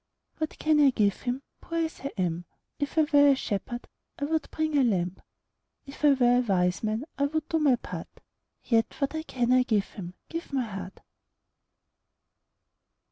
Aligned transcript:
What 0.39 0.57
can 0.57 0.79
I 0.79 0.89
give 0.89 1.13
Him, 1.21 1.43
Poor 1.61 1.77
as 1.77 1.99
I 1.99 2.11
am? 2.17 2.45
If 2.79 2.97
I 2.97 3.03
were 3.03 3.27
a 3.27 3.35
shepherd, 3.35 3.87
I 4.17 4.25
would 4.25 4.49
bring 4.49 4.75
a 4.75 4.83
lamb; 4.83 5.21
If 5.85 6.03
I 6.03 6.13
were 6.13 6.37
a 6.39 6.41
wise 6.41 6.81
man, 6.81 7.05
I 7.19 7.27
would 7.27 7.47
do 7.49 7.59
my 7.59 7.75
part: 7.75 8.07
Yet 8.63 8.95
what 8.97 9.13
I 9.13 9.21
can 9.21 9.51
I 9.51 9.61
give 9.61 9.85
Him, 9.89 10.15
Give 10.27 10.51
my 10.53 10.63
heart. 10.65 11.01